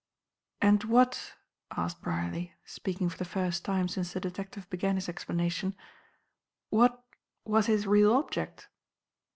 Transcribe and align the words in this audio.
"And 0.63 0.83
what," 0.85 1.35
asked 1.77 2.01
Brierly, 2.01 2.55
speaking 2.65 3.07
for 3.07 3.19
the 3.19 3.23
first 3.23 3.63
time 3.63 3.87
since 3.87 4.13
the 4.13 4.19
detective 4.19 4.67
began 4.71 4.95
his 4.95 5.07
explanation 5.07 5.75
"what 6.71 7.03
was 7.45 7.67
his 7.67 7.85
real 7.85 8.11
object?" 8.15 8.67